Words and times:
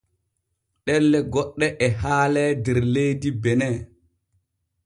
Ɗelle 0.85 1.19
goɗɗe 1.33 1.67
e 1.85 1.87
haalee 2.01 2.51
der 2.63 2.79
leydi 2.93 3.29
Bene. 3.41 3.67